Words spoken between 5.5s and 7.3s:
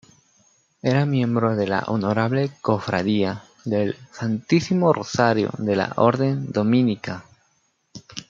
de la Orden dominica.